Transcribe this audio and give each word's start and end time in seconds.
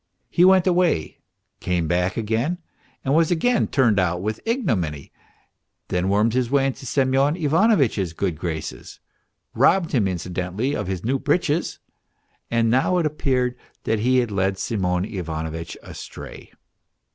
He 0.31 0.43
went 0.43 0.65
away, 0.65 1.19
came 1.59 1.87
back 1.87 2.17
again, 2.17 2.57
was 3.05 3.29
again 3.29 3.67
turned 3.67 3.99
out 3.99 4.19
with 4.19 4.41
ignominy, 4.45 5.11
then 5.89 6.09
wormed 6.09 6.33
his 6.33 6.49
way 6.49 6.65
into 6.65 6.87
Semyon 6.87 7.35
Ivanovitch's 7.35 8.11
good 8.13 8.35
graces, 8.39 8.99
robbed 9.53 9.91
him 9.91 10.07
incidentally 10.07 10.75
of 10.75 10.87
his 10.87 11.03
new 11.05 11.19
breeches, 11.19 11.77
and 12.49 12.71
now 12.71 12.97
it 12.97 13.05
appeared 13.05 13.55
he 13.85 14.17
had 14.17 14.31
led 14.31 14.57
Semyon 14.57 15.05
Ivanovitch 15.05 15.77
astray. 15.83 16.51